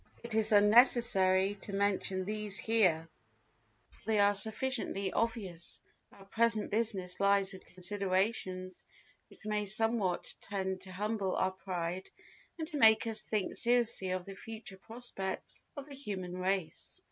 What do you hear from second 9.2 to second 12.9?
which may somewhat tend to humble our pride and to